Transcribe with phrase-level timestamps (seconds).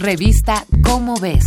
[0.00, 1.44] Revista Cómo ves.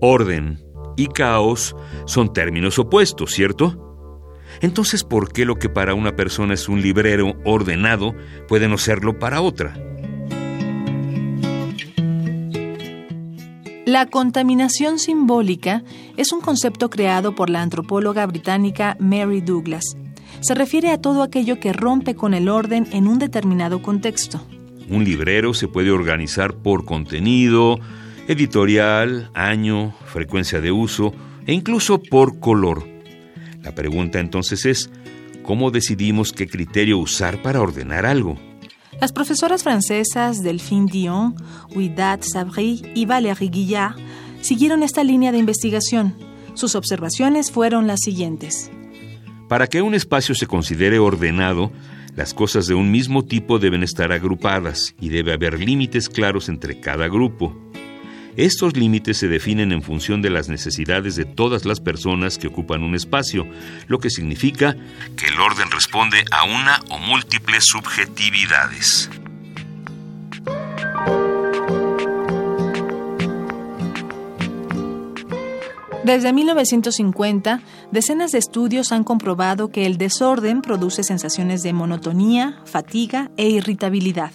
[0.00, 0.58] Orden
[0.96, 1.76] y caos
[2.06, 4.24] son términos opuestos, ¿cierto?
[4.62, 8.14] Entonces, ¿por qué lo que para una persona es un librero ordenado
[8.48, 9.74] puede no serlo para otra?
[13.84, 15.84] La contaminación simbólica
[16.16, 19.84] es un concepto creado por la antropóloga británica Mary Douglas
[20.40, 24.40] se refiere a todo aquello que rompe con el orden en un determinado contexto.
[24.88, 27.78] Un librero se puede organizar por contenido,
[28.28, 31.12] editorial, año, frecuencia de uso
[31.46, 32.86] e incluso por color.
[33.62, 34.90] La pregunta entonces es,
[35.42, 38.36] ¿cómo decidimos qué criterio usar para ordenar algo?
[39.00, 41.34] Las profesoras francesas Delphine Dion,
[41.74, 43.96] Ouidat Sabri y Valérie Guillard
[44.40, 46.14] siguieron esta línea de investigación.
[46.54, 48.70] Sus observaciones fueron las siguientes.
[49.52, 51.70] Para que un espacio se considere ordenado,
[52.16, 56.80] las cosas de un mismo tipo deben estar agrupadas y debe haber límites claros entre
[56.80, 57.54] cada grupo.
[58.38, 62.82] Estos límites se definen en función de las necesidades de todas las personas que ocupan
[62.82, 63.46] un espacio,
[63.88, 64.74] lo que significa
[65.18, 69.10] que el orden responde a una o múltiples subjetividades.
[76.04, 77.60] Desde 1950,
[77.92, 84.32] decenas de estudios han comprobado que el desorden produce sensaciones de monotonía, fatiga e irritabilidad.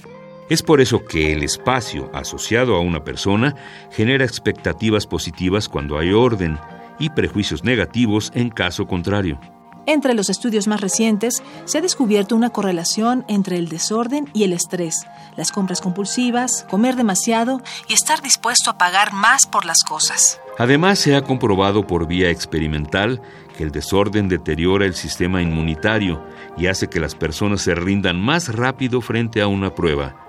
[0.49, 3.53] Es por eso que el espacio asociado a una persona
[3.91, 6.57] genera expectativas positivas cuando hay orden
[6.99, 9.37] y prejuicios negativos en caso contrario.
[9.85, 14.53] Entre los estudios más recientes se ha descubierto una correlación entre el desorden y el
[14.53, 20.39] estrés, las compras compulsivas, comer demasiado y estar dispuesto a pagar más por las cosas.
[20.57, 23.21] Además, se ha comprobado por vía experimental
[23.55, 26.23] que el desorden deteriora el sistema inmunitario
[26.57, 30.27] y hace que las personas se rindan más rápido frente a una prueba.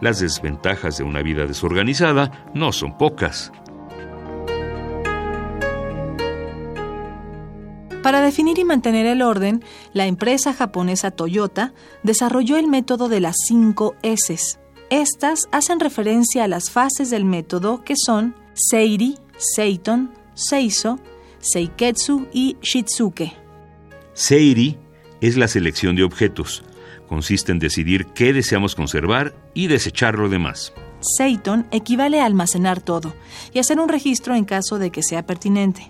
[0.00, 3.50] Las desventajas de una vida desorganizada no son pocas.
[8.02, 11.72] Para definir y mantener el orden, la empresa japonesa Toyota
[12.02, 14.58] desarrolló el método de las 5 S.
[14.90, 21.00] Estas hacen referencia a las fases del método que son Seiri, Seiton, Seiso,
[21.40, 23.32] Seiketsu y Shitsuke.
[24.14, 24.78] Seiri
[25.20, 26.62] es la selección de objetos.
[27.08, 30.72] Consiste en decidir qué deseamos conservar y desechar lo demás.
[31.00, 33.14] Seiton equivale a almacenar todo
[33.52, 35.88] y hacer un registro en caso de que sea pertinente.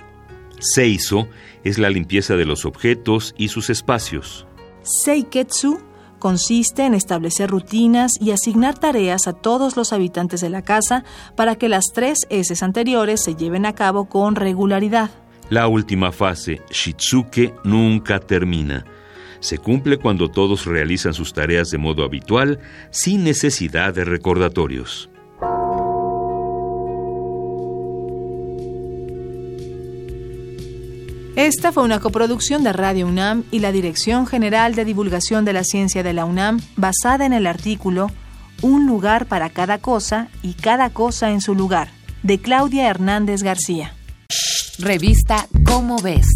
[0.58, 1.28] Seiso
[1.62, 4.46] es la limpieza de los objetos y sus espacios.
[4.82, 5.78] Seiketsu
[6.22, 11.02] consiste en establecer rutinas y asignar tareas a todos los habitantes de la casa
[11.34, 15.10] para que las tres S anteriores se lleven a cabo con regularidad.
[15.50, 18.86] La última fase, Shitsuke, nunca termina.
[19.40, 25.10] Se cumple cuando todos realizan sus tareas de modo habitual, sin necesidad de recordatorios.
[31.36, 35.64] Esta fue una coproducción de Radio UNAM y la Dirección General de Divulgación de la
[35.64, 38.10] Ciencia de la UNAM, basada en el artículo
[38.60, 41.88] Un lugar para cada cosa y cada cosa en su lugar,
[42.22, 43.94] de Claudia Hernández García.
[44.78, 46.26] Revista Cómo ves.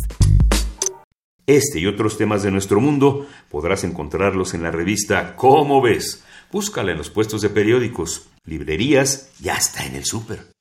[1.47, 6.25] Este y otros temas de nuestro mundo podrás encontrarlos en la revista Cómo ves.
[6.51, 10.56] Búscala en los puestos de periódicos, librerías y hasta en el súper.